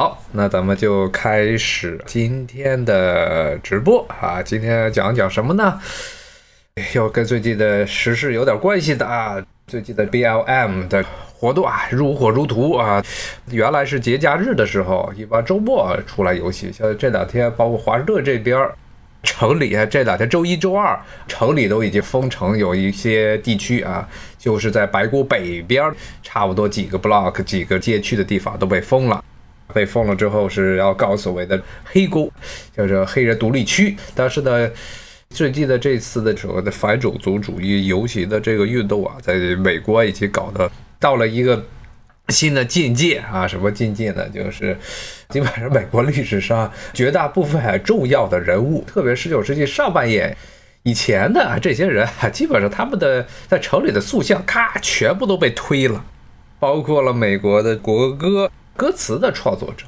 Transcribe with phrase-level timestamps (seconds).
[0.00, 4.40] 好，那咱们就开始今天的直播啊。
[4.40, 5.80] 今天讲讲什么呢？
[6.94, 9.44] 要跟最近的时事有点关系的啊。
[9.66, 13.04] 最近的 BLM 的活动啊，如火如荼啊。
[13.50, 18.56] 原来是节假日的时候，一般周末出来游行，像这两天，包括华盛顿这边
[19.24, 20.96] 城里，这两天周一周二
[21.26, 24.08] 城里都已经封城，有一些地区啊，
[24.38, 25.92] 就是在白宫北边，
[26.22, 29.24] 差不多几个 block 几个街区的地方都被封了。
[29.72, 32.32] 被封了之后是要搞所谓的黑沟，
[32.76, 33.96] 叫做黑人独立区。
[34.14, 34.70] 但是呢，
[35.30, 41.64] 最近的这次的所谓的反种族主义游行的这个运动啊，在美国已经搞得到了一个
[42.28, 43.46] 新的境界啊！
[43.46, 44.28] 什么境界呢？
[44.28, 44.76] 就是
[45.28, 50.36] 基本上美国历史上绝大部分重要的人物，特别十九世纪上半叶
[50.82, 56.04] 以前的这些人啊，基本上他们的在城里的塑像，咔，全部都被推了，
[56.58, 58.50] 包括了美国的国歌。
[58.78, 59.84] 歌词的创作者，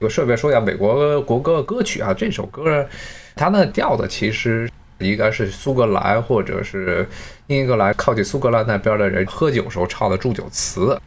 [0.00, 2.88] 我顺便说一下美国国歌歌曲啊，这首歌
[3.36, 4.66] 它那调子其实
[4.96, 7.06] 应该是苏格兰或者是
[7.48, 10.98] 英格兰靠近苏格兰那边的人喝酒时候唱的祝酒词，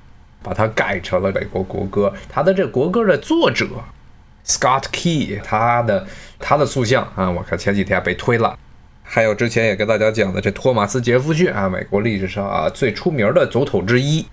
[0.44, 2.14] 把它改成了美国国歌。
[2.30, 3.66] 他的这国歌的作者
[4.46, 6.06] Scott Key，他的
[6.38, 8.56] 他的塑像啊，我看前几天被推了。
[9.02, 14.24] 还有之前也跟大家讲的这托马斯杰弗逊啊，美国历史上啊最出名的总统之一。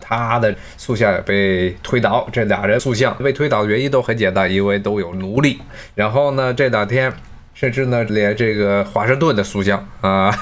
[0.00, 5.60] 他的塑像也被推倒，这俩人塑像被推倒的原因都很简单，因为都有奴隶。
[5.94, 7.12] 然后呢，这两天
[7.54, 10.32] 甚至呢，连这个华盛顿的塑像啊，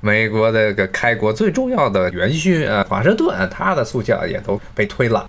[0.00, 5.28] 美国的个开国最重要的元勋啊，华盛顿他的塑像也都被推了。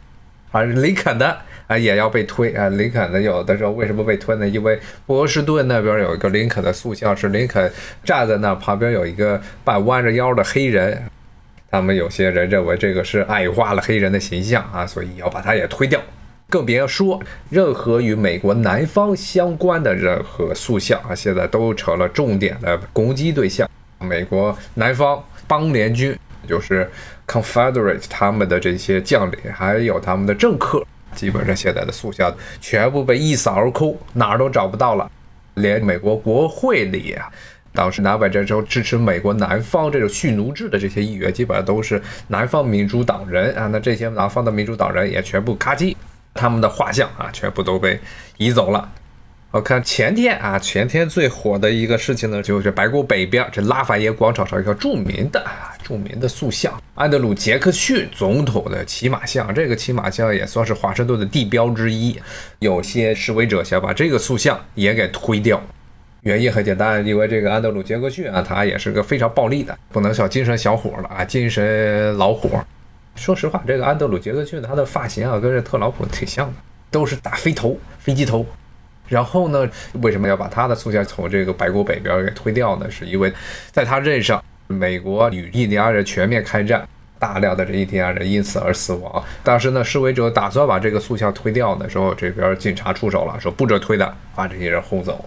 [0.51, 4.47] 啊，林肯的啊也要被推啊，林肯的有的时候为什么被推呢？
[4.47, 7.71] 因为波士顿那边有一个林肯的塑像，是林肯
[8.03, 11.03] 站在那旁边有一个半弯着腰的黑人。
[11.73, 15.99] 他们有些人认为这个是矮化了黑人的形象啊，所以要把它也推掉。
[16.47, 23.67] 更别说任何与美国南方相关的任何塑像啊，现在都成了重点的攻击对象。
[23.97, 26.15] 美国南方邦联军，
[26.47, 26.87] 就是
[27.25, 30.85] Confederate，他们的这些将领，还有他们的政客，
[31.15, 35.09] 基本上现在的塑像全部被一扫而空，哪儿都找不到了，
[35.55, 37.31] 连美国国会里啊。
[37.73, 43.67] 当时南北战争支持美国南方这种蓄奴制的这些议员，基本上都是南方民主党人啊。
[43.67, 45.95] 那这些南方的民主党人也全部咔叽，
[46.33, 47.99] 他们的画像啊，全部都被
[48.37, 48.89] 移走了。
[49.51, 55.45] 我看前天啊，前天最火的一个事情呢，就是白宫北边这拉法耶广场上一个著名的、
[55.83, 59.53] 著名的塑像——安德鲁·杰克逊总统的骑马像。
[59.53, 62.19] 这个骑马像也算是华盛顿的地标之一。
[62.57, 65.61] 有些示威者想把这个塑像也给推掉。
[66.23, 72.49] 原因很简单，因为这个安德鲁·杰克逊啊，他也是个非常暴力的，不能叫精神小伙了啊，精神老伙。
[73.15, 76.53] 说实话，这个安德鲁·杰克逊他的发型啊，跟这特朗普挺像的，
[76.89, 78.45] 都是大飞头、飞机头。
[79.09, 79.69] 然后呢，
[80.01, 82.89] 为什么要把他的塑像从这个白宫北边给推掉呢？
[82.89, 83.31] 是因为
[83.73, 86.87] 在他任上，美国与印第安人全面开战，
[87.19, 89.21] 大量的这印第安人因此而死亡。
[89.43, 95.23] 当时呢，示威者打算把这个塑像推掉的时候，这边警察出手了，说不准推的，把这些人轰走。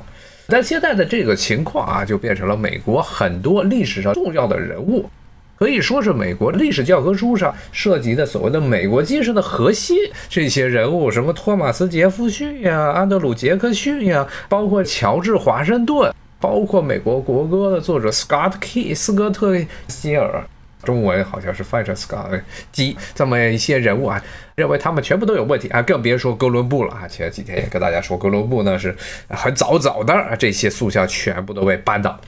[0.48, 5.10] 但现在的这个情况啊，就变成了美国很多历史上重要的人物，
[5.58, 9.96] 可以说是美国历史教科书上涉及的所谓的美国精神的核心。
[10.28, 19.54] 这些人物，什么托马斯·杰弗逊呀、安德鲁·杰克逊呀，包括乔治·华盛顿，包括美国国歌的作者 Scott Key 斯科特·
[19.88, 20.44] 希尔。
[20.86, 22.40] 中文好像是翻译成 Scott
[22.72, 24.22] 基这么一些人物啊，
[24.54, 27.06] 认为他们全部都有问题啊，更别说哥伦布了啊。
[27.06, 28.96] 前几天也跟大家说，哥伦布呢是
[29.28, 32.18] 很早早的啊，这些塑像全部都被搬倒。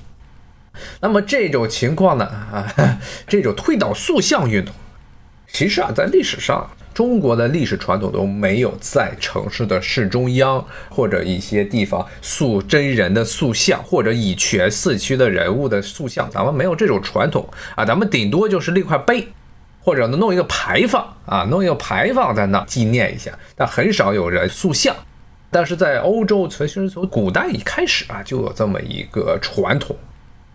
[1.01, 2.67] 那么这种情况呢啊，
[3.27, 4.75] 这种推倒塑像运动，
[5.47, 6.69] 其实啊，在历史上。
[6.99, 19.29] 中国的历史传统都没有在城市的市中央或者一些地方塑真人的塑像，或者以全四驱的人物的塑像，咱们没有这种传统啊，咱们顶多就是立块碑，
[19.81, 24.93] 或者呢弄一个牌坊啊，弄一个牌坊在那纪念一下，但很少有人塑像。
[25.53, 29.95] 但是在欧洲，其实从古代一开始啊，就有这么一个传统。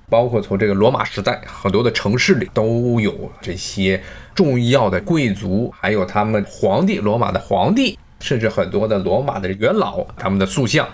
[0.10, 4.02] 包括从这个罗马时代，很多的城市里都有这些
[4.36, 10.88] 重要的贵族，还有他们皇帝，罗马的皇帝，甚至很多的罗马的元老，他们的塑像，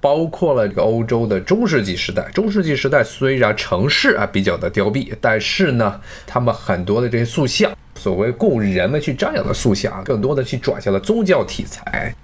[0.00, 2.30] 包括了这个欧洲的中世纪时代。
[2.32, 12.14] 中世纪时代虽然城市啊比较的凋敝，但是呢，他们很多的这些塑像，所谓供人们去瞻仰的塑像，更多的去转向了宗教题材，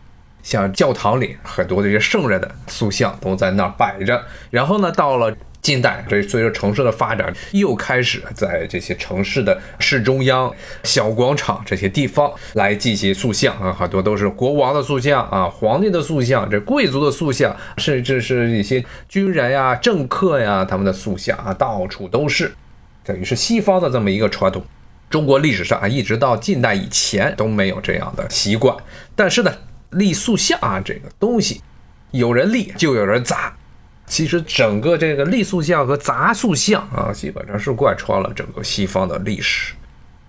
[0.43, 4.23] 像教堂里很多这些圣人的塑像都在那儿摆着。
[4.51, 5.35] 然后呢，到了
[5.67, 10.49] 近代，这随着城市的发展，又开始在这些城市的市中央、
[10.85, 22.55] 小广场这些地方来进行塑像啊，很多都是国王的塑像啊、皇帝的塑像、这贵族的塑像，甚至是一些军人呀、政客呀他们的塑像啊，到处都是，
[23.03, 24.65] 等于是西方的这么一个传统。
[25.11, 28.77] 中国历史上啊，一直到近代以前都没有这样的习惯。
[29.17, 29.53] 但是呢，
[29.91, 31.61] 立塑像啊这个东西，
[32.13, 33.53] 有人立就有人砸。
[34.07, 39.75] 其实整个这个立塑像和杂塑像啊，基本上是贯穿了整个西方的历史，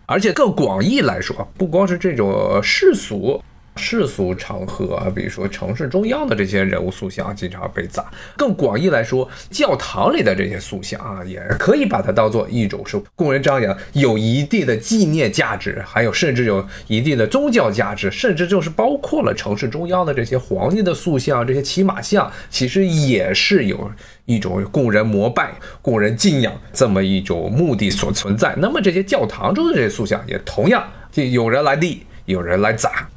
[0.06, 3.42] 而且更广义来说，不光是这种世俗。
[3.78, 8.04] 世俗场合，比如说城市中央的这些人物塑像，经常被砸。
[8.36, 23.92] 更广义来说，教堂里的这些塑像啊，也可以把它当做一种是供人张扬、有一定的纪念价值，还有甚至有一定的宗教价值，甚至就是包括了城市中央的这些皇帝的塑像、这些骑马像，其实也是有
[24.26, 28.56] 一种供人膜拜、供人敬仰这么一种目的所存在。
[28.58, 33.08] 那么这些教堂中的这些塑像，也同样就有人来立，有人来砸。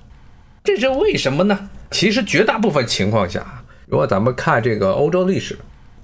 [0.63, 1.71] 这是为什么呢？
[1.91, 5.59] 其实绝大部分情况下，如果咱们看这个欧洲历史，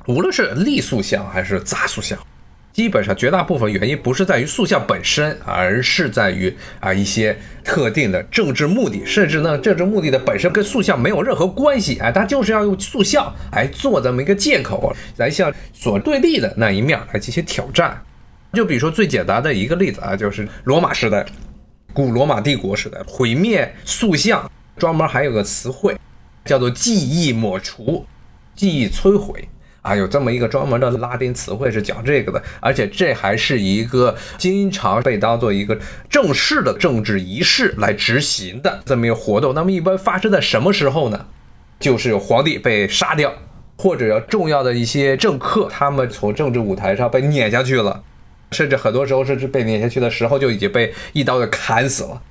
[0.07, 2.19] 无论是立塑像还是砸塑像，
[2.73, 18.03] 基本上绝大部分原因不是在于塑像本身，而是在于啊一些特定的政治目的，甚至呢政治目的的本身跟塑像没有任何关系，哎，他就是要用塑像来做这么一个借口，来向所对立的那一面来进行挑战。
[18.55, 21.27] 就比如说最简单的一个例子啊，就是罗马时代。
[21.97, 25.97] 古罗马帝国时代毁灭塑像，专门还有个词汇，
[26.45, 28.05] 叫做记忆抹除、
[28.55, 29.49] 记忆摧毁
[29.81, 39.55] 啊，有这么一个专门的拉丁词汇是讲这个的，而且这还是一个经常被当做一个正式的政治仪式来执行的这么一个活动。
[39.55, 41.25] 那么一般发生在什么时候呢？
[41.81, 43.33] 就是有皇帝被杀掉，
[43.79, 48.03] 或者要重要的一些政客，他们从政治舞台上被撵下去了。
[48.53, 52.23] 甚至很多时候，甚至被撵下去的时候，就已经被一刀给砍死了。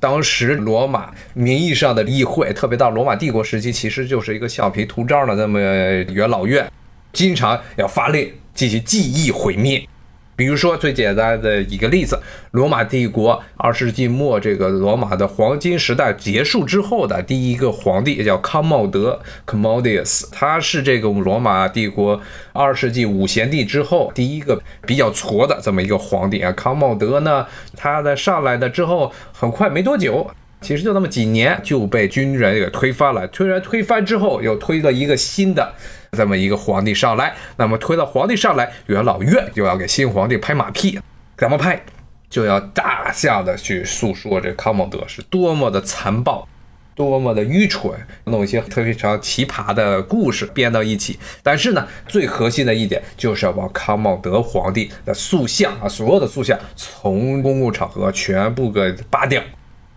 [0.00, 6.70] 当时罗马名义上的议会，特别到罗马帝国时期，其实就是一个橡皮图章的那么元老院，
[7.12, 9.88] 经常要发令进行记忆毁灭。
[10.36, 12.18] 比如说最简单的一个例子，
[12.50, 22.20] 罗马帝国二世纪末这个罗马的黄金时代结束之后的第一个皇帝叫康茂德 （Commodus），他是这个罗马帝国
[22.52, 26.50] 二世纪五贤帝之后第一个比较矬的这么一个皇帝啊。
[26.52, 27.46] 康茂德呢，
[27.76, 30.28] 他在上来的之后很快没多久，
[30.60, 33.26] 其实就那么几年就被军人给推翻了。
[33.28, 35.74] 推然推翻之后，又推了一个新的。
[36.14, 40.98] 这么一个皇帝上来，那么推到皇帝上来，元老院就要给新皇帝拍马屁，
[41.36, 41.84] 怎么拍？
[42.30, 46.48] 就要大象的去诉说这康茂德是多么的残暴，
[46.96, 47.92] 多么的愚蠢，
[48.24, 51.16] 弄一些特别常奇葩的故事编到一起。
[51.44, 59.40] 但是呢，最核心的一点就是要把康茂德皇帝的塑像啊，所有的塑像从公共场合全部给扒掉，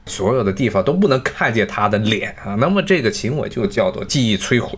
[0.05, 2.53] 所有的地方都不能看见他的脸啊。
[2.59, 4.77] 那么这个行为就叫做记忆摧毁。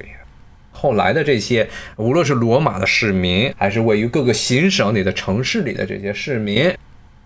[0.80, 1.68] 后来的这些，
[1.98, 6.74] 无论是罗马的市民，还是位于各个行省里的城市里的这些市民，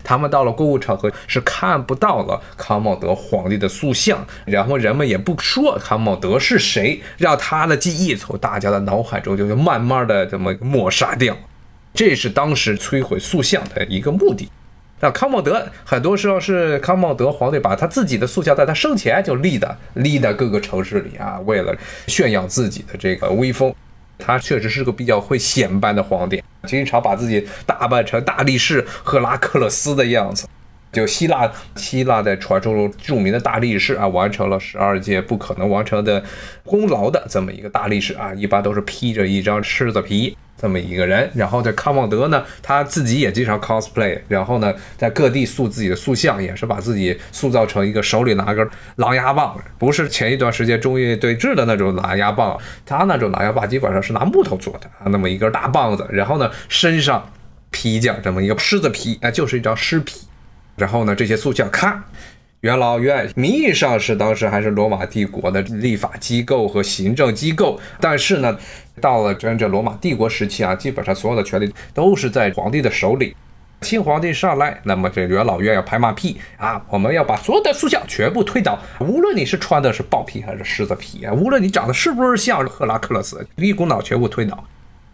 [0.02, 11.36] 他们到了公共场合是看不到了康茂德皇帝的塑像，然后人们也不说康茂德是谁，让他的记忆从大家的脑海中就慢慢的这么抹杀掉，
[11.94, 14.48] 这是当时摧毁塑像的一个目的。
[15.04, 23.74] 那康茂德很多时候是康茂德皇帝把他自己的塑像在他生前就立的，立在各个城市里啊，为了炫耀自己的这个威风。
[24.16, 30.48] 他确实是个比较会显摆的皇帝，经常把自己打扮成大力士赫拉克勒斯的样子。
[30.90, 36.24] 就希腊，希腊在传说中著名的大力士啊，完成了十二件不可能完成的
[36.64, 40.34] 功劳的这么一个大力士啊，一般都是披着一张狮子皮。
[40.64, 48.66] 这么一个人，然后这康茂德呢，他自己也经常 cosplay，然后呢，在各地塑自己的塑像，也是把自己塑造成一个手里拿根
[48.96, 57.30] 狼牙棒，不是前一段时间中越对峙的那种狼牙棒，他那种狼牙棒基本上是拿木头做的，那么一根大棒子，然后呢，身上
[57.70, 60.22] 披着这么一个狮子皮，啊，就是一张狮皮，
[60.76, 62.02] 然后呢，这些塑像咔。
[62.64, 68.56] 元老院名义上是当时还是罗马帝国的立法机构和行政机构，但是呢，
[69.02, 73.36] 到了真正罗马帝国时期啊，基本上所有的权力都是在皇帝的手里。
[73.82, 84.64] 新皇帝上来，那么这元老院要拍马屁啊，我们要把所有的塑像全部推倒，无论你是穿的是豹皮还是狮子皮啊，无论你长得是不是像赫拉克勒斯，一股脑全部推倒。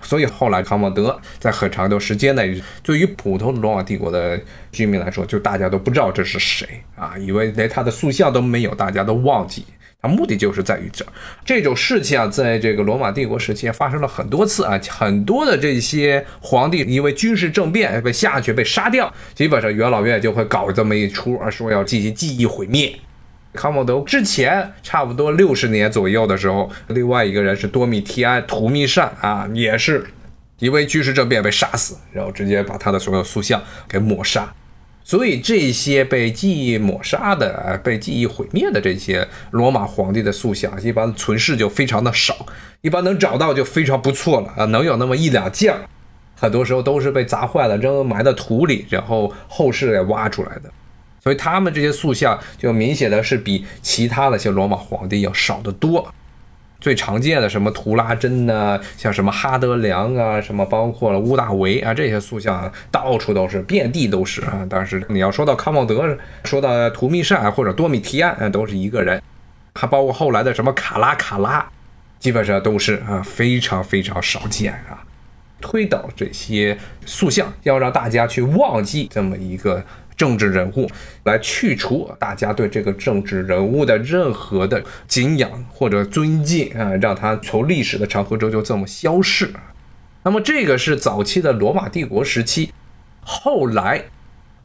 [0.02, 4.40] 所以后来康茂德在很长一段时间内，对于普通罗马帝国的
[4.72, 6.66] 居民来说，就大家都不知道这是谁
[6.96, 9.64] 啊，以为连他的塑像都没有，大家都忘记
[10.02, 11.04] 他目的就是在于这
[11.44, 22.94] 这种事情啊，在这个罗马帝国时期发生了很多次啊，很多的这些皇帝因为军事政变被下去被杀掉，基本上元老院就会搞这么一出啊，说要进行记忆毁灭。
[23.52, 30.06] 康茂德之前差不多六十年左右的时候，另外一个人是多米提安图密善啊，也是
[30.60, 34.52] 因为军事政变被杀死，然后直接把他的所有塑像给抹杀。
[35.02, 42.46] 所以这些被记忆抹杀的、被记忆毁灭的这些罗马皇帝的塑像，一般存世就非常的少，
[42.82, 45.74] 一般能找到就非常不错了啊，能有那么一两件，
[46.36, 50.70] 很多时候都是被砸坏了，扔埋在土里，然后后世给挖出来的。
[51.22, 56.12] 所以他们这些塑像就明显的是比其他的些罗马皇帝要少得多。
[56.80, 58.80] 最常见的什么图拉真呢？
[58.96, 64.66] 像什么哈德良啊，什么包括了乌大维啊，这些塑像到处都是，遍地都是啊。
[64.66, 69.22] 但是你要说到康茂德，说到图密善或者多米提安，都是一个人。
[69.74, 71.68] 还包括后来的什么卡拉卡拉，
[72.18, 75.04] 基本上都是啊，非常非常少见啊。
[75.60, 79.84] 推导这些塑像，要让大家去忘记这么一个。
[80.20, 80.86] 政治人物
[81.24, 89.50] 来去除大家对这个政治人物的任何的敬仰或者尊敬啊，让他从历史的长河中就这么消逝。
[90.22, 92.70] 那么这个是早期的罗马帝国时期，
[93.22, 94.04] 后来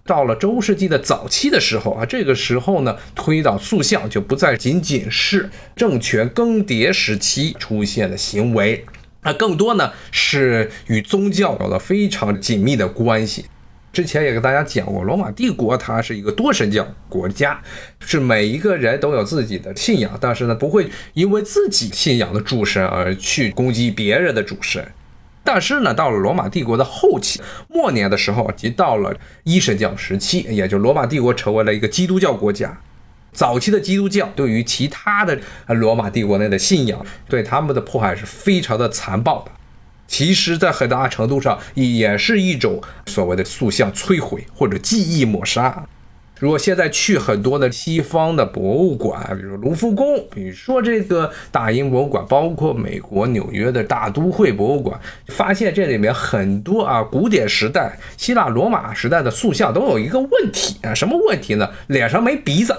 [0.06, 8.84] 到了中世纪的早期的时候啊，这个时候呢，推导塑像就不再仅仅是政权更迭时期出现的行为，
[9.24, 13.46] 那更多呢是与宗教有了非常紧密的关系。
[13.96, 17.62] 之前也跟大家讲过，罗马帝国它是一个多神教国家，
[18.02, 24.86] 是每一个人都有自己的信仰，但是呢，不会因为自己信仰的主神而去攻击别人的主神。
[25.46, 32.78] 但是呢，到了罗马帝国的后期末年的时候，即到了一神教时期，也就罗马帝国成为了一个基督教国家。
[33.32, 39.52] 早期的基督教对于其他的罗马帝国内的信仰，对他们的迫害是非常的残暴的。
[40.08, 45.86] 其实，在很大程度上也是一种所谓的塑像摧毁或者记忆抹杀。
[46.38, 61.70] 如果现在去很多的西方的博物馆，比如卢浮宫，比如说这个大英博物馆，包括美国纽约的大都会博物馆，发现这里面很多啊古典时代、希腊罗马时代的塑像都有一个问题啊，什么问题呢？
[61.88, 62.76] 脸上没鼻子。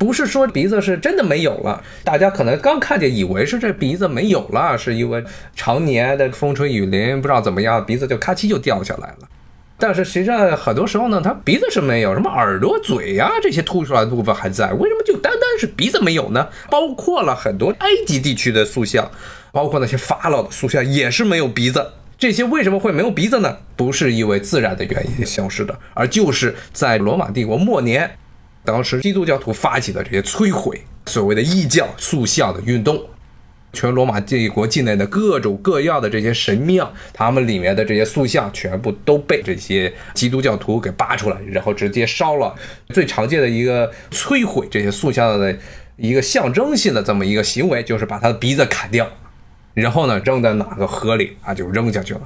[0.00, 5.22] 不是说鼻子是真的没有了，大家可能刚看见以为是这鼻子没有了，是因为
[5.54, 9.28] 常年的风吹雨淋，不知道怎么样，鼻子就咔嚓就掉下来了。
[9.76, 16.48] 但是实际上很多时候呢，它鼻子是没有，什么耳朵、嘴呀这些凸出来的部分还在，为什么就单单是鼻子没有呢？
[16.70, 19.10] 包括了很多埃及地区的塑像，
[19.52, 21.86] 包括那些法老的塑像也是没有鼻子。
[22.18, 23.58] 这些为什么会没有鼻子呢？
[23.76, 28.12] 不是因为自然的原因消失的，而就是在罗马帝国末年。
[28.64, 33.02] 当时基督教徒发起的这些摧毁所谓的异教塑像的运动，
[33.72, 42.54] 全罗马帝国境内的各种各样的这些神庙，他们里面的这些塑像全部都被这些基督教徒给扒出来，然后直接烧了。
[42.88, 45.56] 最常见的一个摧毁这些塑像的
[45.96, 49.08] 一个象征性的这么一个行为，就是把他的鼻子砍掉，
[49.72, 52.20] 然后呢扔在哪个河里啊就扔下去了。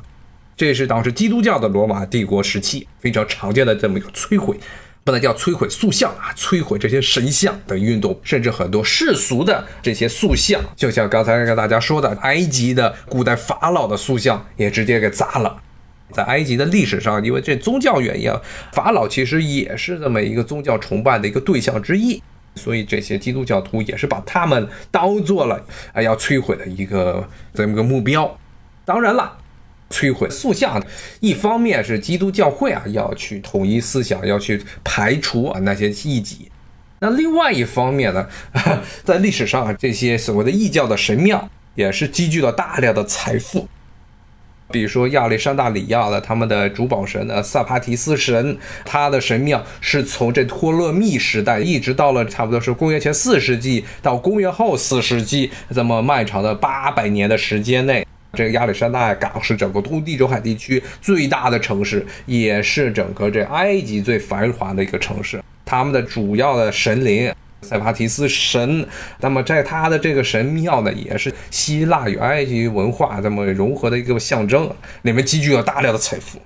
[0.57, 4.57] 这是当时基督教的罗马帝国时期非常常见的这么一个摧毁。
[5.05, 15.61] 不能叫摧毁塑像啊，摧毁这些神像的运动，甚至很多世俗的这些塑像，就像刚才跟大家说的，埃及的古代法老的塑像也直接给砸了。
[16.11, 18.33] 在埃及的历史上，因为这宗教原因，
[18.73, 22.23] 法老其实也是这么一个宗教崇拜的一个对象之一，
[22.55, 28.39] 所以这些基督教徒也是把他们当做了啊要摧毁的一个这么个目标。
[28.87, 29.39] 当然了。
[29.95, 30.85] 摧毁塑像，
[31.21, 36.51] 一方面是基督教会啊要去统一思想，要去排除啊那些异己；
[36.99, 38.27] 那另外一方面呢，
[39.05, 43.69] 在历史上啊这些所谓的异教的神庙也是积聚了大量的财富。
[44.71, 58.04] 比如说亚历山大里亚的他们的主保神呢，萨帕提斯神，他的神庙是从这托勒密时代一直到了差不多是公元前四世纪到公元后四世纪这么漫长的八百年的时间内。
[58.35, 65.43] 这个亚历山大港是整个东地中海地区最大的城市，也是整个这埃及最繁华的一个城市。
[65.65, 68.87] 他们的主要的神灵塞帕提斯神，
[69.21, 74.71] 那么在他的这个神庙呢，也是希腊与埃及文化这么融合的一个象征，
[75.03, 76.39] 里面积聚了大量的财富。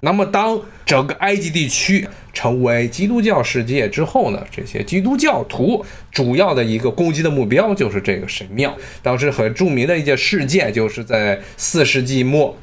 [0.00, 4.42] 那么，当整个埃及地区成为基督教世界之后呢？
[4.50, 8.74] 这些基督教徒主要的一个攻击的目标就是这个神庙。
[9.02, 12.56] 当时很著名的一件事件，就是在四世纪末，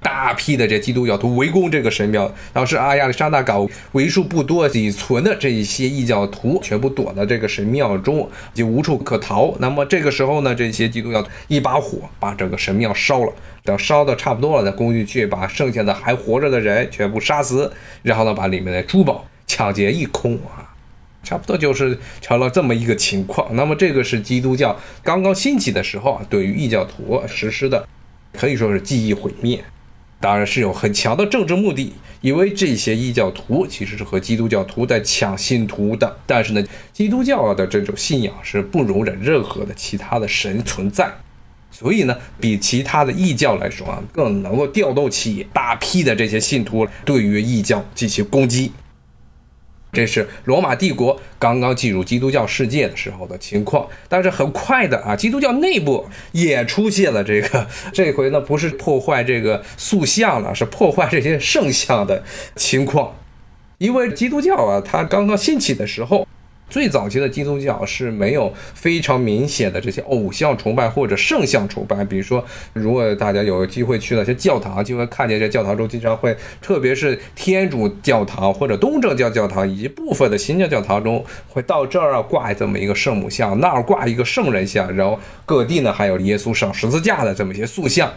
[0.00, 9.54] 大批的这基督教徒围攻这个神庙，当时阿亚历山大港为数不多仅存的这一些异教徒全部躲到这个神庙中，就无处可逃。
[9.58, 13.32] 那么这个时候呢，这些基督教一把火把整个神庙烧了，
[13.64, 20.62] 等烧的差不多了，再工具去把剩下的还活着的人全部杀死，然后呢把里面的珠宝抢劫一空啊，
[21.24, 23.48] 差不多就是成了这么一个情况。
[23.56, 27.86] 那么这个是基督教刚刚兴起的时候啊，对于异教徒实施的，
[28.32, 29.62] 可以说是记忆毁灭。
[30.20, 36.16] 当然是有很强的政治目的，因为这些异教徒其实是和基督教徒在抢信徒的。
[36.26, 41.08] 但是呢，基督教的这种信仰是不容忍任何的其他的神存在，
[41.70, 48.72] 所以呢，比其他的异教来说啊，更能够调动起大批的这些信徒对于异教进行攻击。
[49.90, 62.22] 这是罗马帝国刚刚进入基督教世界的时候的情况，但是很快的啊，基督教内部也出现了这个， 这回呢不是破坏这个塑像了，是破坏这些圣像的
[62.54, 63.16] 情况，
[63.78, 66.27] 因为基督教啊，它刚刚兴起的时候。
[66.70, 88.12] 最早期的基督教是没有非常明显的这些偶像崇拜或者圣像崇拜，比如说，如果大家有机会去那些教堂，就会看见这教堂中经常会，特别是天主教堂或者东正教教堂以及部分的新教教堂中，会到这儿啊挂这么一个圣母像，那儿挂一个圣人像，然后各地呢还有耶稣上十字架的这么一些塑像。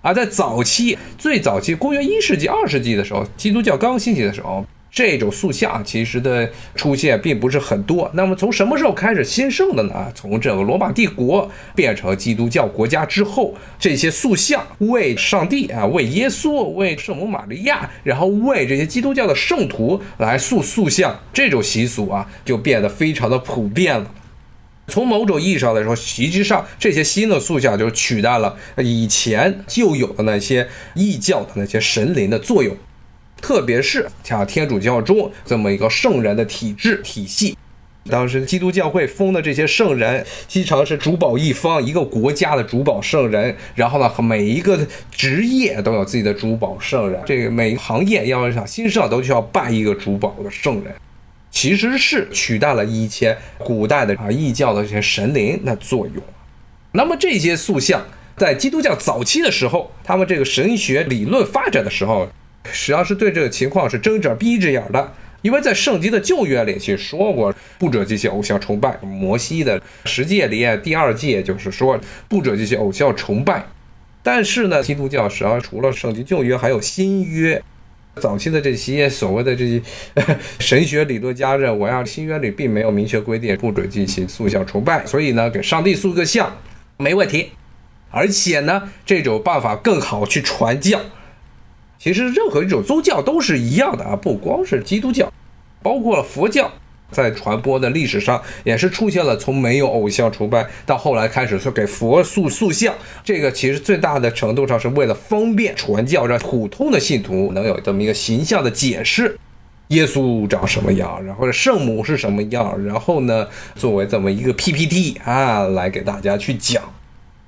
[0.00, 4.66] 而在早期，最早期，公元一世纪、二世纪的时候，基督教刚兴起的时候。
[4.92, 8.10] 这种塑像其实的出现并不是很多。
[8.12, 10.12] 那么从什么时候开始兴盛的呢？
[10.14, 24.10] 从这个罗马帝国变成基督教国家之后，这些塑像为上帝啊、为耶稣、为圣母玛利亚，然后为这些基督教的圣徒来塑塑像，这种习俗啊就变得非常的普遍了。
[24.88, 32.76] 从某种意义上来说，实际上这些新的塑像就取代了以前就有的那些异教的那些神灵的作用。
[33.42, 37.58] 特别是像天主教中这么一个圣人的体制体系，
[38.08, 43.54] 当时基督教会封的这些圣人，经常是主保一方，一个国家的主保圣人。
[43.74, 44.78] 然后呢，每一个
[45.10, 50.94] 职业都有自己的主保圣人，这个每个行业要想兴盛，都需要拜一个主保的圣人。
[51.50, 56.22] 其实是取代了以前古代的啊异教的这些神灵的作用。
[56.92, 58.02] 那么这些塑像
[58.36, 62.28] 在基督教早期的时候，他们这个神学理论发展的时候。
[62.64, 68.98] 实际上是对这个情况是睁着闭着眼的， 因为在圣经的旧约里去说过不准进行偶像崇拜。
[69.02, 71.98] 摩西的十诫里第二诫就是说
[72.28, 73.66] 不准进行偶像崇拜。
[74.22, 77.60] 但是呢，基督教实际上除了圣经旧约，还有新约。
[78.20, 79.82] 早期的这些所谓的这些
[80.58, 86.58] 神学理论家认为啊，新约里并没有明确规定不准进行塑像崇拜，所以呢，给上帝塑个像
[86.98, 87.52] 没问题。
[88.10, 91.00] 而且呢，这种办法更好去传教。
[92.02, 95.32] 其实任何一种宗教都是一样的啊，不光是基督教，
[95.84, 96.68] 包括了佛教，
[97.12, 102.92] 在传播的历史上也是出现了从没有偶像崇拜到后来开始说给佛塑塑像。
[103.22, 109.38] 这个其实最大的程度上是为了方便传教，让普通的信徒能有这么一个形象的解释：
[109.88, 116.82] 耶稣长什么样，然后圣母是什么样，然后呢，作为这么一个 PPT 啊，来给大家去讲。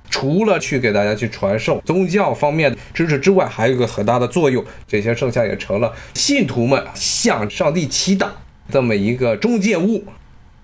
[0.09, 8.27] 除了去给大家去传授宗教方面的知识之外，还有一个很大的作用，这些圣像也成了信徒们向上帝祈祷
[8.71, 10.03] 这么一个中介物。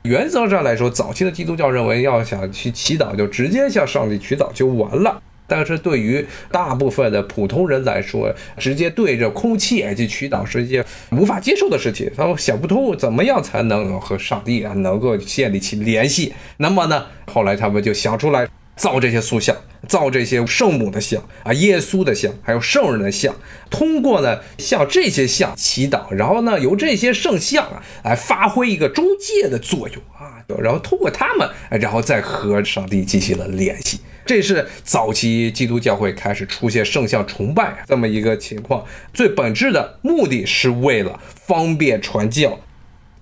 [0.03, 5.21] 原则上来说，早期的基督教认为，要想去祈祷，就直接向上帝祈祷就完了。
[5.45, 16.33] 但是对于大部分的普通人来说，直接对着空气去祈祷是一件无法接受的事情，他们想不通怎么样才能和上帝啊能够建立起联系。
[16.57, 18.47] 那么呢，后来他们就想出来。
[18.81, 19.55] 造这些塑像，
[19.87, 23.35] 造这些圣母的像啊，耶稣的像，还有圣人的像，
[23.69, 31.47] 通过呢向这些像祈祷，然后呢由这些圣像啊来发挥一个中介的作用啊，然后通过他们，
[31.79, 33.99] 然后再和上帝进行了联系。
[34.25, 42.59] 这是早期基督教会开始出现圣像崇拜这么一个情况，最本质的目的是为了方便传教。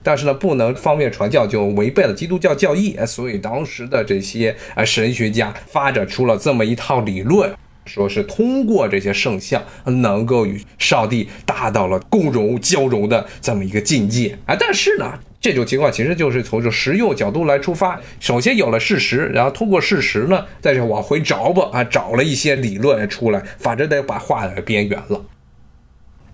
[0.01, 2.97] 但是呢，不能方便传教，就违背了基督教教义。
[3.05, 7.51] 所以当时的这些啊神学家发展出了这么一套理论，
[7.85, 14.55] 说是通过这些圣像能够与上帝达到了共融交融的这么一个境界啊。
[14.57, 25.21] 但是呢，这种情况其实就是从这实用角度来出发，首先有了事实，然后通过事实呢，再去往回找吧啊，找了一些理论出来，反正得把画在边缘了。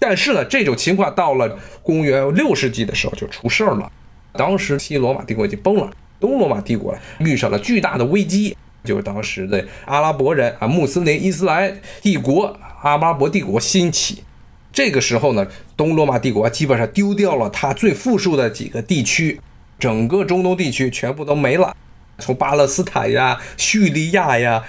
[0.07, 3.91] 但是呢，这种情况到了公元六世纪的时候就出事儿了。
[4.33, 5.89] 当时西罗马帝国已经崩了，
[6.19, 8.55] 东罗马帝国遇上了巨大的危机。
[8.83, 14.23] 就是当时的阿拉伯人啊，穆斯林伊斯兰帝国，阿拉伯帝国兴起。
[14.71, 19.41] 这个时候呢，东罗马帝国基本上丢掉了它最富庶的几个地区，
[19.79, 21.75] 整个中东地区全部都没了。
[22.19, 24.63] 从巴勒斯坦呀、叙利亚呀、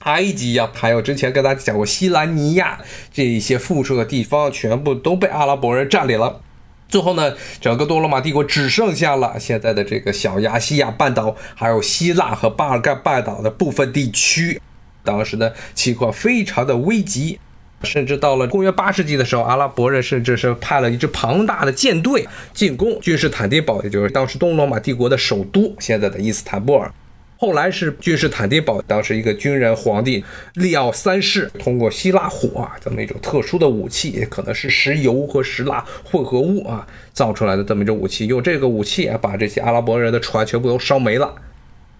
[0.00, 2.78] 埃及呀，还有之前跟大家讲过西兰尼亚
[3.12, 6.40] 这一些富庶的地方，全部都被阿拉伯人占领了。
[6.88, 14.60] 最后呢，整个多罗马帝国只剩下了现在的这个小亚细亚半岛，还有希腊和巴尔干半岛的部分地区。
[15.04, 17.38] 当时呢，情况非常的危急。
[17.84, 26.92] 甚至到了公元八世纪的时候，阿拉伯人甚至是派了一支庞大的舰队进攻君士坦丁堡，也就是当时东罗马帝国的首都，现在的伊斯坦布尔。
[27.40, 30.24] 后来是君士坦丁堡当时一个军人皇帝
[30.54, 41.34] 利奥三世，通过希腊火啊这么一种特殊的武器，也可能是石油和石蜡混合物啊造出来的这么一种武器，用这个武器啊把这些阿拉伯人的船全部都烧没了，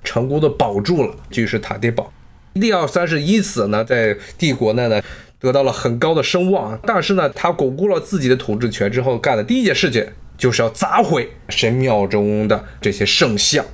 [0.03, 2.13] 成功的保住了君士坦丁堡。
[2.55, 5.01] 利奥三世因此呢在帝国内呢。
[5.41, 10.05] 得到了很高的声望，但是呢，他巩固了自己的统治权之后，干的第一件事情
[10.37, 13.65] 就是要砸毁神庙中的这些圣像，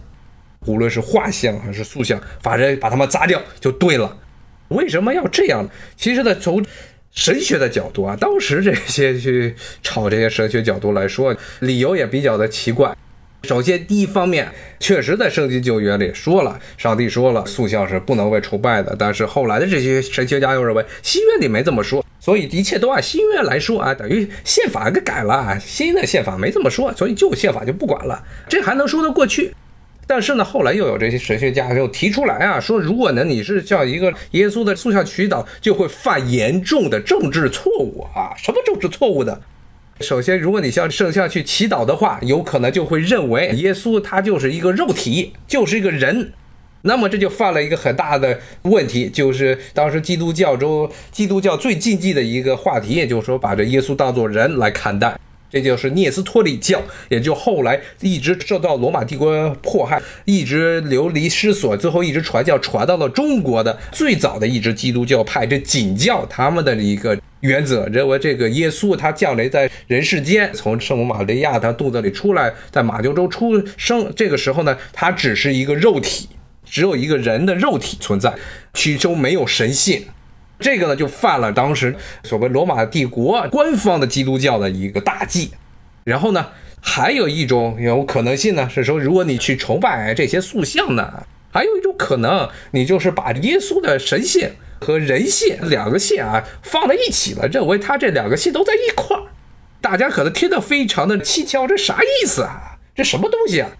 [0.66, 4.16] 无论是画像还是塑像，反正把它们砸掉就对了。
[4.68, 5.70] 为什么要这样呢？
[5.96, 6.64] 其实呢，从
[7.12, 12.96] 神学的角度啊，当时这些去炒这些神学角度来说，理由也比较的奇怪。
[13.42, 14.48] 首先，第一方面，
[14.80, 18.96] 确实在圣经旧约里说了，上帝说了，塑像是不能被崇拜的。
[18.98, 29.54] 但是后来的这些神学家又认为，新约里没这么说，所以一切都按新约来说啊，等于宪法给改了，新的宪法没这么说，所以旧宪法就不管了，这还能说得过去。
[30.06, 39.40] 但是呢，后来又有这些神学家又提出来啊，说如果呢你是叫一个耶稣的塑像祈祷，就会犯严重的政治错误啊，什么政治错误的？
[40.00, 46.32] 首先，如果你向圣像去祈祷的话，有可能就会认为耶稣他就是一个肉体，就是一个人，
[46.82, 55.16] 那么这就犯了一个很大的问题，就是当时基督教中基督教最禁忌的一个话题，也就是说把这耶稣当作人来看待。
[55.54, 76.28] 这就是聂斯托里教，也就后来一直受到罗马帝国迫害，一直流离失所，最后一直传教传到了中国的最早的一支基督教派，这景教他们的一个原则，认为这个耶稣他降临在人世间，从圣母玛利亚他肚子里出来，在马厩中出生，这个时候呢，他只是一个肉体，
[76.68, 78.34] 只有一个人的肉体存在，
[78.72, 80.02] 其中没有神性。
[80.58, 85.50] 这个呢，就犯了当时所谓罗马帝国官方的基督教的一个大忌。
[86.04, 86.48] 然后呢，
[86.80, 99.22] 还有一种有可能性呢，是说如果你去崇拜这些塑像呢，还有一种可能，你就是把耶稣的神性和人性两个性啊放在一起了，认为他这两个性都在一块儿。
[99.80, 102.78] 大家可能听得非常的蹊跷，这啥意思啊？
[102.94, 103.70] 这什么东西啊？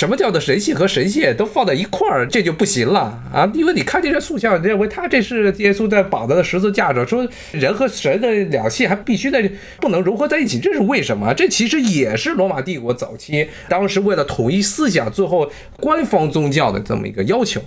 [0.00, 3.48] 什么叫做神性和神性都放在一块儿，这就不行了啊！
[3.54, 9.48] 因为你看这些塑像，认为他这是耶稣在绑在十字架上，说人和神的两性还必须得
[9.80, 11.32] 不能融合在一起，这是为什么？
[11.32, 17.60] 这其实也是罗马帝国早期当时为了统一思想，最后官方宗教的这么一个要求，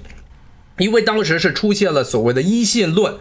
[0.80, 3.16] 因为当时是出现了所谓的一信论。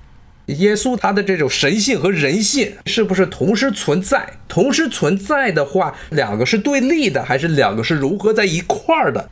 [0.47, 4.25] 耶稣他的这种神性和人性是不是同时存在？
[4.47, 9.29] 同时存在的话，两个是对立的，还是两个是融合在一块儿的？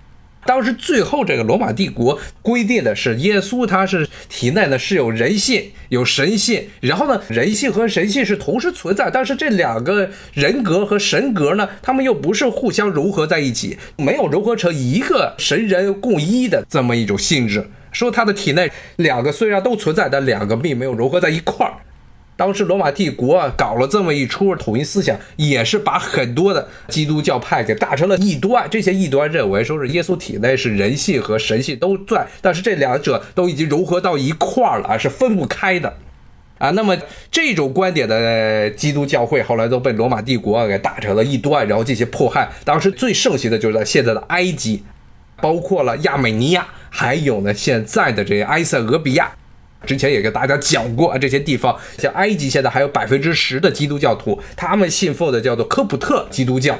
[0.46, 17.66] 当时最后这个罗马帝国规定的是，耶稣他是体内呢是有人性、有神性，然后呢人性和神性是同时存在，但是这两个人格和神格呢，他们又不是互相融合在一起，没有融合成一个神人共一的这么一种性质。
[17.94, 21.72] 说他的体内两个虽然都存在，但两个并没有融合在一块儿。
[22.36, 28.66] 当时罗马帝国搞了这么一出统一思想，也是把很多的基督教派给打成了异端。
[28.68, 35.94] 这些异端认为说是耶稣体内是人性和神性都在，但是这两者都已经融合到一块儿了，是分不开的。
[36.58, 36.98] 啊，那么
[37.30, 42.48] 这种观点的基督教会后来都被罗马帝国给打成了异端，然后进行迫害。
[42.64, 44.82] 当时最盛行的就是在现在的埃及，
[45.40, 46.66] 包括了亚美尼亚。
[46.96, 49.28] 还有呢，现在的这些埃塞俄比亚，
[49.84, 56.78] 之前也跟大家讲过啊，这些地方像埃及，现在还有百分之十的基督教徒，他们信奉的叫做科普特基督教，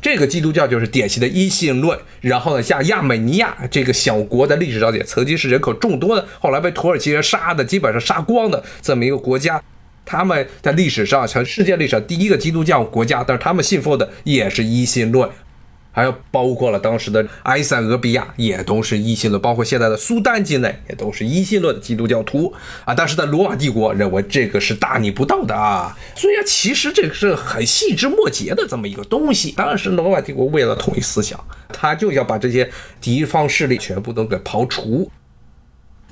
[0.00, 1.98] 这个基督教就是典型的一信论。
[2.20, 9.60] 然后呢，像亚美尼亚这个小国的历史上也曾经是人口众多的，后来被土耳其人杀的基本上杀光的这么一个国家，
[10.04, 15.28] 他们在历史上成世界历史上第一个基督教国家，但是他们信奉的也是一信论。
[15.92, 22.52] 还有包括了当时的埃塞俄比亚，也都是一性论，包括现在的苏丹境内，也都是一性论的基督教徒
[22.84, 22.94] 啊。
[22.94, 25.96] 但是在罗马帝国认为这个是大逆不道的啊。
[26.14, 35.10] 虽然其实这个是很细枝末节的这么一个东西，当时罗马帝国为了统一思想，他就要把这些敌方势力全部都给刨除。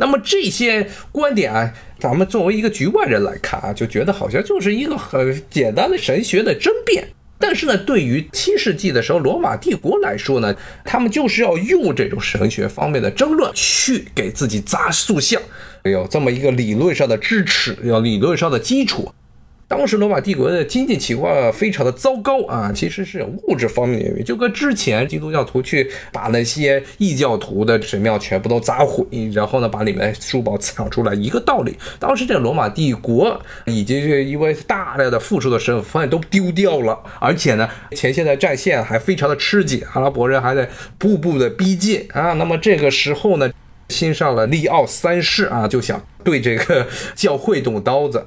[0.01, 7.09] 那么这些观点啊，咱们作为一个局外人来看啊，就觉得好像就是一个很简单的神学的争辩。
[7.39, 15.41] 但是呢，对于七世纪的时候罗马帝国来说呢，他们就是要用这种神学方面的争论去给自己砸塑像，
[15.85, 19.13] 有这么一个理论上的支持，有理论上的基础。
[19.69, 31.77] 当时罗马帝国的经济情况非常的糟糕啊，其实是物质方面的原因，就跟之前基督教徒去把那些异教徒的神庙全部都砸毁，然后呢把里面的珠宝抢出来一个道理。
[32.01, 42.33] 当时这个罗马帝国已经是因为大量的付出的神方都丢掉了，而且呢前线的战线还非常的吃紧，阿拉伯人还在步步的逼近啊。
[42.33, 43.51] 那么这个时候呢，
[43.91, 48.25] 新上了利奥三世啊，就想对这个 教会动刀子。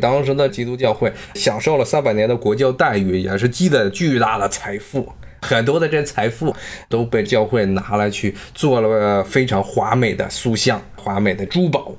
[0.00, 6.54] 当时的基督教会享受了三百年的国教待遇，也是积累了巨大的财富，很多的这财富
[6.88, 11.92] 都被教会拿来去做了非常华美的塑像、华美的珠宝。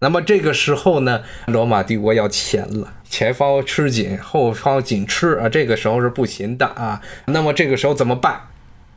[0.00, 7.00] 那么这个时候呢，罗马帝国要钱了，前方吃紧，后方紧吃啊，这个时候是不行的啊。
[7.26, 8.38] 那么这个时候怎么办？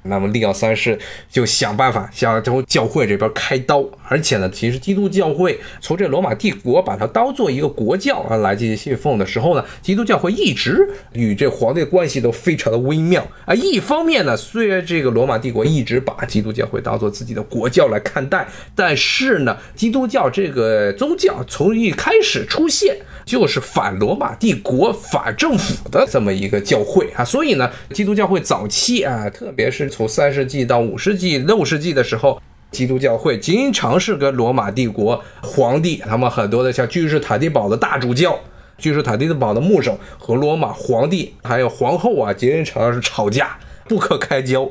[0.08, 0.98] 那么利奥三世
[1.30, 13.54] 就想办法想从教会这边开刀，而且呢，其实基督教会从这罗马帝国把它当做一个国教啊来进行信奉的时候呢，基督教会一直与这皇帝关系都非常的微妙啊。
[13.54, 22.98] 一方面呢，虽然这个罗马帝国一直把基督教会当做自己的国教来看待，但是呢，基督教这个宗教从一开始出现。
[23.28, 38.40] 就是反罗马帝国、反政府的这么一个教会啊，所以呢，基督教会早期啊，特别是从三世纪到五世纪、六世纪的时候，基督教会经常是跟罗马帝国皇帝，他们很多的像君士坦丁堡的大主教、
[38.78, 43.58] 君士坦丁堡的牧首和罗马皇帝还有皇后啊，经常是吵架，
[43.90, 44.70] 不可开交。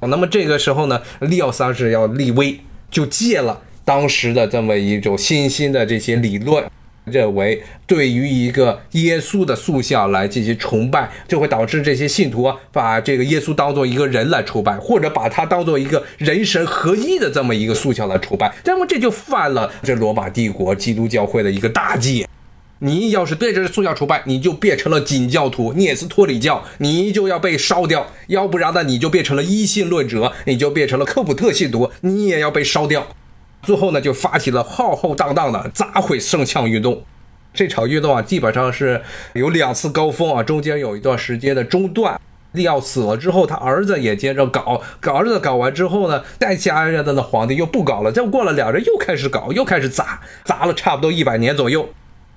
[0.00, 2.58] 那么这个时候呢，利奥三世要立威，
[2.90, 6.64] 就借了当时的这么一种新兴的这些理论。
[7.04, 18.54] 认为对于一个耶稣的塑像来进行崇拜，就会导致这些信徒啊把这个耶稣当做一个人来崇拜，或者把他当做一个人神合一的这么一个塑像来崇拜。
[18.64, 22.26] 那么这就犯了这罗马帝国基督教会的一个大忌。
[22.80, 33.06] 你要是对着塑像崇拜，你就变成了景教徒聂斯托里教，你就要被烧掉；要不然呢，你就变成了一信论者，你就变成了科普特信徒，你也要被烧掉。
[33.64, 37.02] 最后呢，就发起了浩浩荡荡的砸毁圣像运动。
[37.52, 39.00] 这场运动啊，基本上是
[39.34, 42.20] 有两次高峰啊，中间有一段时间的中断。
[42.50, 48.12] 利奥死了之后，他儿子也接着搞，搞儿子搞完之后呢，再加任的皇帝又不搞了。
[48.12, 51.88] 再过了两人又开始搞，又开始砸，砸了差不多一百年左右。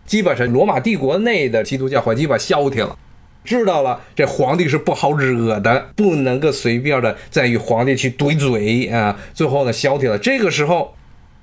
[0.08, 2.98] 基本上罗马帝国内的基督教会基本消停了，
[3.44, 9.20] 知道了这皇帝是不好惹的，不能够随便的再与皇帝去怼嘴啊。
[9.36, 10.18] 最后呢，消停了。
[10.18, 10.96] 这个时候。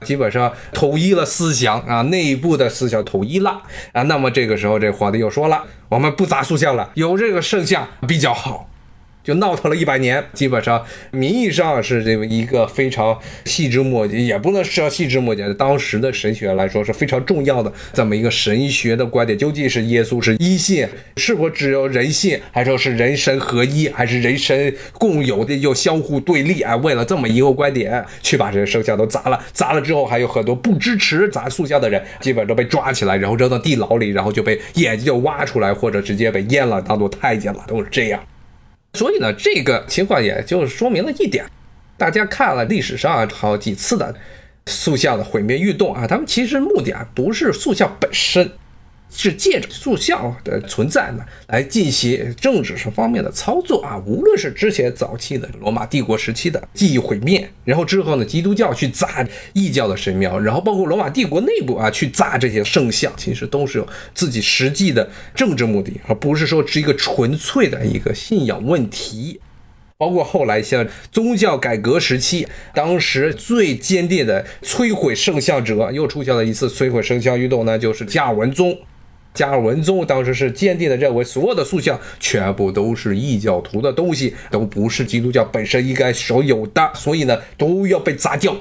[0.04, 3.62] 基本上统一了思想啊，内部的思想统一了
[3.92, 8.68] 啊，那么这个时候这皇帝又说了，我们不砸塑像了，有这个圣像比较好。
[9.24, 15.52] 就闹腾了一百年，基本上名义上是这么一个非常细枝末节，也不能说细枝末节。
[15.54, 26.76] 当时的神学来说是非常重要的这么一个神学的观点，究竟是耶稣是一信，是否只有人信，还是说是人神合一，还是人神共有的又相互对立啊？
[26.76, 38.22] 为了这么一个观点，去把这些圣像都砸了，砸了之后还有很多不支持砸塑像的人，基本都被抓起来，然后扔到地牢里，然后就被眼睛就挖出来，或者直接被阉了，当做太监了，都是这样。
[38.94, 41.44] 所以呢，这个情况也就说明了一点，
[41.98, 44.14] 大家看了历史上好几次的
[44.66, 48.50] 塑像的毁灭运动啊，他们其实目的啊不是塑像本身。
[49.16, 54.02] 是借着塑像的存在呢，来进行政治上方面的操作啊。
[54.04, 69.40] 无论是之前早期的罗马帝国时期的记忆毁灭，然后之后呢，基督教去砸异教的神庙，然后包括罗马帝国内部啊去砸这些圣像，其实都是有自己实际的政治目的，而不是说是一个纯粹的一个信仰问题。
[69.96, 78.76] 包括后来像宗教改革时期，当时最坚定的摧毁圣像者，又出现了一次摧毁圣像运动呢，就是加尔文宗。
[79.34, 88.54] 加尔文宗当时是坚定的认为，所有的塑像全部都是异教徒的东西，都不是基督教本身应该所有的，所以呢都要被砸掉。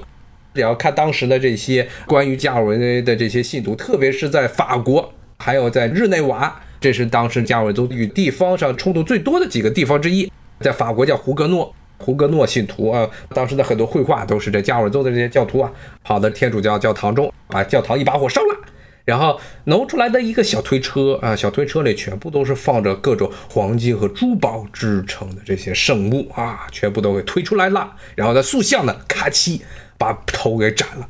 [0.56, 10.32] 也要看当时的这些关于加尔文的这些信徒，特别是在法国，还有在日内瓦，这是当时加尔文宗与地方上冲突最多的几个地方之一。
[10.60, 15.72] 在法国叫胡格诺，胡格诺信徒啊，当时的很多绘画都是这加尔文宗的这些教徒啊，
[16.04, 18.58] 跑到天主教教堂中，把教堂一把火烧了。
[19.06, 27.96] 然后挪出来的一个小推车啊，小推车里全部都是放着各种黄金和珠宝制成的这些圣物啊，全部都给推出来了。
[28.16, 29.60] 然后呢，塑像呢，咔嚓
[29.98, 31.10] 把头给斩了。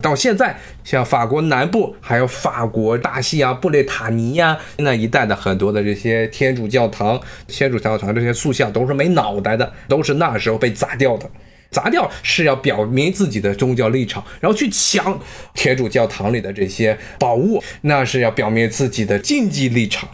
[0.00, 11.28] 到现在，像法国南部，还有法国大西洋布列塔尼呀那一带的很多的这些天主教堂、天主教堂这些塑像都是没脑袋的，都是那时候被砸掉的。
[11.70, 15.20] 砸掉是要表明自己的宗教立场，然后去抢
[15.54, 20.08] 天主教堂里的这些宝物，那是要表明自己的经济立场、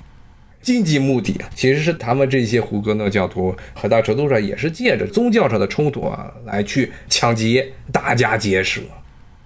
[0.61, 1.41] 经济目的。
[1.55, 8.81] 其实是他们这些胡格诺教徒很大程度上也是借着宗教上的冲突啊，来去抢劫、打家劫舍。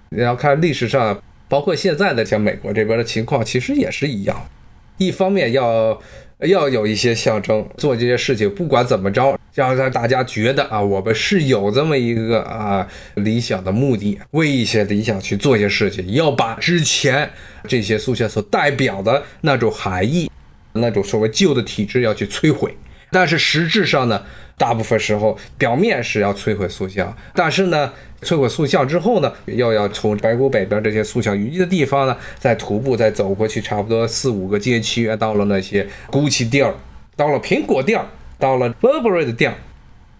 [0.09, 4.49] 你要看历史上，包括现在的像美国这边的情况，其实也是一样。
[4.97, 6.01] 一方面要
[6.39, 17.29] 要有一些象征，做这些事情，不管怎么着，要让大家觉得啊，我们是有这么一个啊理想的目的，为一些理想去做一些事情，要把之前
[17.67, 20.31] 这些塑像所代表的那种含义，
[20.73, 22.75] 那种所谓旧的体制要去摧毁。
[23.11, 24.23] 但是实质上呢，
[24.55, 27.91] 大部分时候表面是要摧毁塑像，但是呢。
[28.21, 36.75] 摧毁塑像之后呢，又要从白宫北边这些塑像淤积的地方呢，再徒步再走过去，差不多四五个街区，到了那些 Gucci 店儿，
[37.15, 38.05] 到了苹果店儿，
[38.39, 39.53] 到了 Burberry 的店，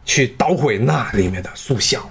[0.06, 2.08] 去捣毁那里面的塑像。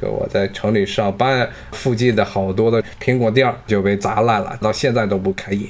[0.00, 5.68] 这我在城里上班，附近的好多的苹果店就被砸烂了，到现在都不开业。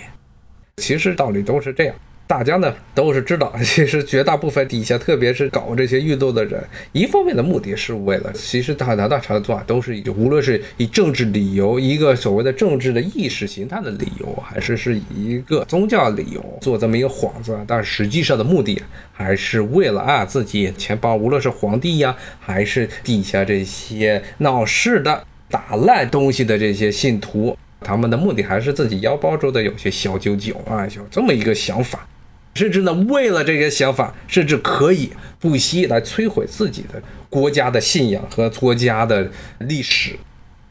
[0.78, 1.94] 其实道理都是这样。
[2.30, 6.62] 大家呢都是知道， 其实绝大部分底下，特别是搞这些运动的人，
[6.92, 18.80] 一方面的目的是为了，其实大大大程度啊，都是以无论是以政治理由，一个所谓的政治的意识形态的理由，还是是一个宗教理由做这么一个幌子，但实际上的目的
[19.12, 32.06] 还是为了啊自己钱包，无论是皇帝呀，还是底下这些闹事的、打烂东西的这些信徒，他们的目的还是自己腰包中的有些小九九啊，有这么一个想法。
[32.54, 40.16] 甚至呢，为了这些想法，甚至可以不惜来摧毁自己的国家的信仰和国家的历史。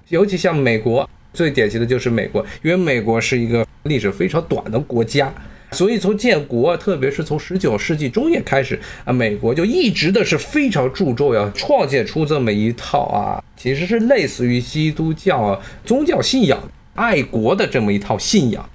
[0.10, 5.34] 尤其像美国，最典型的就是美国，因为美国是一个历史非常短的国家，
[5.72, 16.60] 所以从建国，特别是从十九世纪中叶开始啊，美国就一直的是非常注重要创建出这么一套啊，其实是类似于基督教宗教信仰、
[16.96, 18.70] 爱国的这么一套信仰，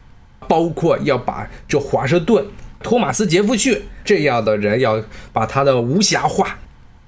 [0.49, 2.47] 包括要把这华盛顿。
[2.85, 6.59] 托马斯·杰夫逊这样的人要把他的无暇化。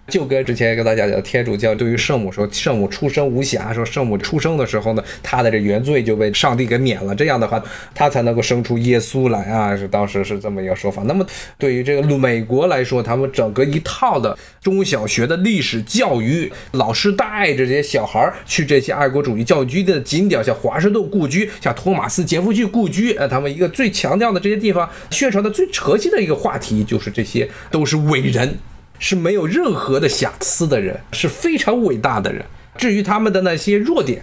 [0.08, 11.02] 就跟之前跟大家讲，天主教对于圣母说，圣母出生无瑕，说圣母出生的时候呢，她的这原罪就被上帝给免了，这样的话，她才能够生出耶稣来啊，是当时是这么一个说法。
[11.04, 11.26] 那么
[11.58, 28.56] 对于这个美国来说，他们整个一套的中小学的历史教育，老师带着这些小孩去这些爱国主义教育局的景点，像华盛顿故居，像托马斯·杰弗逊故居，呃，他们一个最强调的这些地方，宣传的最核心的一个话题，就是这些都是伟人。
[28.98, 32.44] 是没有任何的瑕疵的人，是非常伟大的人。
[32.76, 34.22] 至于他们的那些弱点。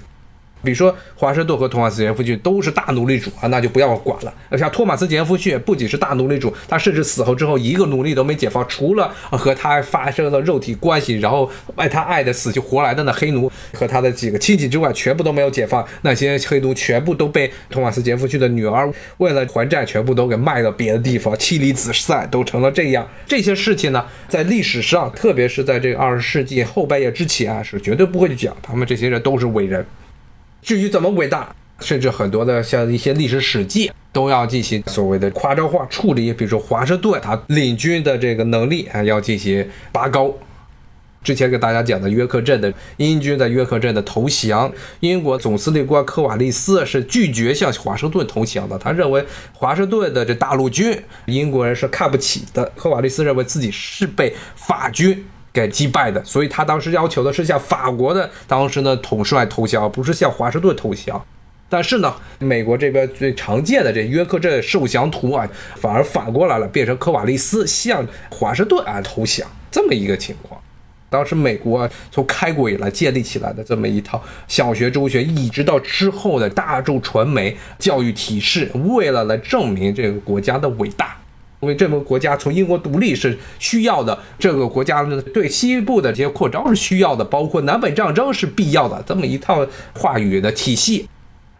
[0.64, 4.34] 比如说，华盛顿和托马斯·杰弗逊都是大奴隶主啊，那就不要管了。
[4.58, 15.86] 像托马斯·杰弗逊不仅是大奴隶主，他甚至死后之后一个奴隶都没解放，除了和他发生了肉体关系，然后爱他爱的死去活来的那黑奴和他的几个亲戚之外，全部都没有解放。
[16.04, 23.06] 那些黑奴全部都被托马斯·杰弗逊的女儿为了还债，全部都给卖到别的地方，妻离子散，都成了这样。
[23.28, 29.86] 这些事情呢，在历史上，特别是在这个二十世纪后半叶之前啊，是绝对不会去讲他们这些人都是伟人。
[30.64, 36.32] 至于怎么伟大，甚至很多的像一些历史史记都要进行所谓的夸张化处理。
[36.32, 40.34] 比如说华盛顿他领军的这个能力啊，要进行拔高。
[41.22, 48.78] 之前给大家讲的约克镇的英军在约克镇的投降，英国总司令官科瓦利斯是拒绝向华盛顿投降的。
[48.78, 50.98] 他认为华盛顿的这大陆军
[51.28, 52.70] 英国人是看不起的。
[52.76, 55.26] 科瓦利斯认为自己是被法军。
[55.54, 61.24] 给击败的，所以他当时要求的是向法国的当时的统帅投降，不是向华盛顿投降。
[61.70, 70.60] 但是呢，美国这边最常见的这约克镇受降图啊，反而反过来了，变成科瓦利斯向华盛顿啊投降这么一个情况。
[71.10, 81.16] 当时美国从开国以来建立起来的这么一套小学、中学，一直到之后的大众传媒教育体系，为了来证明这个国家的伟大。
[81.64, 85.02] 因为这个国家从英国独立是需要的，这个国家
[85.34, 91.08] 对西部的这些扩张是需要的，包括南北战争是必要的，这么一套话语的体系。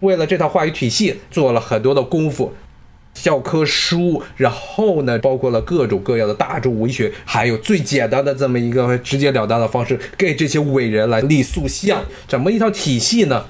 [0.02, 2.54] 为了这套话语体系做了很多的功夫，
[3.14, 13.46] 教科书，然后呢，包括了各种各样的大众文学，还有最简单的这么一个直截了当的方式，给这些伟人来立塑像，怎么一套体系呢？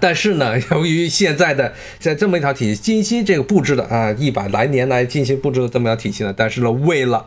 [0.00, 7.26] 但是呢， 由于现在的在这么一条体系精心这个布置的啊，一百来年来精心布置的这么一套体系呢，但是呢，为了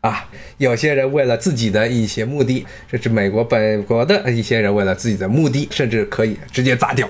[0.00, 7.08] 啊，有些人为了自己的一些目的，甚至美国本国的一些人为了自己的目的，甚至可以直接砸掉，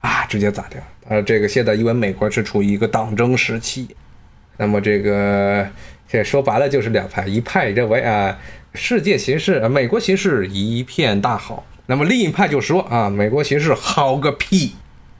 [0.00, 0.80] 啊，直接砸掉。
[1.08, 3.88] 啊，这个现在因为美国是处于一个党争时期，
[4.56, 5.66] 那么这个
[6.08, 8.38] 这说白了就是两派，一派认为啊，
[8.74, 14.72] 世界形势，美国形势一片大好，那么另一派就说啊，美国形势好个屁。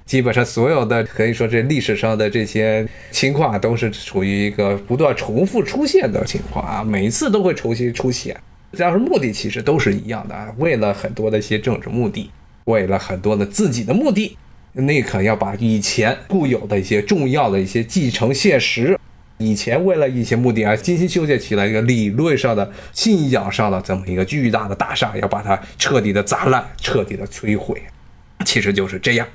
[0.04, 8.36] 基本上所有的可以说这历史上的这些情况啊，都是处于一个不断重复出现的情况啊，每次都会重新出现。
[8.72, 12.30] 只要是目的，其实都是一样的啊，为了很多的一些政治目的，
[12.66, 14.36] 为了很多的自己的目的，
[14.74, 18.96] 宁可要把以前固有的一些重要的一些继承现实，
[19.38, 27.82] 以前为了一些目的而精心修建起来一个理论上的信仰上的这么一个巨大的大厦，要把它彻底的砸烂，彻底的摧毁，
[28.44, 29.26] 其实就是这样。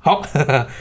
[0.00, 0.22] 好，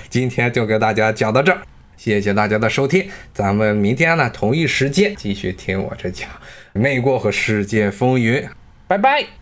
[0.10, 1.62] 今天就给大家讲到这儿，
[1.98, 6.30] 谢谢大家的收听，咱们明天呢同一时间继续听我这讲
[6.74, 8.48] 美国和世界风云，
[8.88, 9.39] 拜拜。